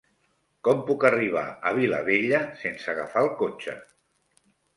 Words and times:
Com 0.67 0.79
puc 0.87 1.03
arribar 1.09 1.43
a 1.49 1.73
Vilabella 1.81 2.41
sense 2.63 2.91
agafar 2.95 3.25
el 3.27 3.31
cotxe? 3.45 3.79